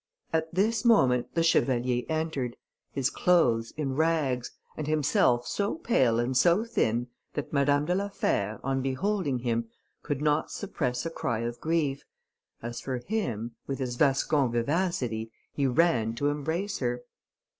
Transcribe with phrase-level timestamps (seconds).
[0.33, 2.57] At this moment the chevalier entered,
[2.91, 8.09] his clothes in rags, and himself so pale and so thin, that Madame de la
[8.09, 9.69] Fère, on beholding him,
[10.01, 12.03] could not suppress a cry of grief;
[12.63, 17.03] as for him, with his Gascon vivacity, he ran to embrace her.